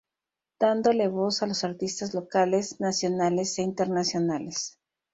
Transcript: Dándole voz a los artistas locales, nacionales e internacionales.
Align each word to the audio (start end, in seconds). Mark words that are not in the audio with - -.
Dándole 0.59 1.09
voz 1.09 1.43
a 1.43 1.45
los 1.45 1.63
artistas 1.63 2.15
locales, 2.15 2.79
nacionales 2.79 3.59
e 3.59 3.61
internacionales. 3.61 4.79